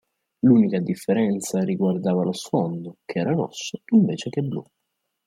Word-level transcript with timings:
L'unica 0.39 0.79
differenza 0.79 1.63
riguardava 1.63 2.23
lo 2.23 2.31
sfondo, 2.33 2.97
che 3.05 3.19
era 3.19 3.33
rosso 3.33 3.83
invece 3.93 4.31
che 4.31 4.41
blu. 4.41 4.65